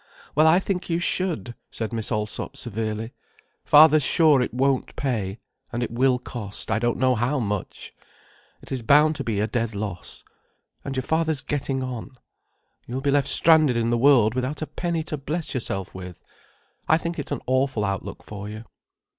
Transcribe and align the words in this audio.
"Well 0.33 0.47
I 0.47 0.57
think 0.59 0.89
you 0.89 0.97
should," 0.97 1.53
said 1.69 1.93
Miss 1.93 2.11
Allsop 2.11 2.57
severely. 2.57 3.13
"Father's 3.63 4.01
sure 4.01 4.41
it 4.41 4.51
won't 4.51 4.95
pay—and 4.95 5.83
it 5.83 5.91
will 5.91 6.17
cost 6.17 6.71
I 6.71 6.79
don't 6.79 6.97
know 6.97 7.13
how 7.13 7.37
much. 7.39 7.93
It 8.63 8.71
is 8.71 8.81
bound 8.81 9.15
to 9.17 9.23
be 9.23 9.39
a 9.39 9.45
dead 9.45 9.75
loss. 9.75 10.23
And 10.83 10.95
your 10.95 11.03
father's 11.03 11.41
getting 11.41 11.83
on. 11.83 12.17
You'll 12.87 13.01
be 13.01 13.11
left 13.11 13.27
stranded 13.27 13.77
in 13.77 13.91
the 13.91 13.95
world 13.95 14.33
without 14.33 14.63
a 14.63 14.65
penny 14.65 15.03
to 15.03 15.17
bless 15.17 15.53
yourself 15.53 15.93
with. 15.93 16.19
I 16.87 16.97
think 16.97 17.19
it's 17.19 17.31
an 17.31 17.43
awful 17.45 17.85
outlook 17.85 18.23
for 18.23 18.49
you." 18.49 18.63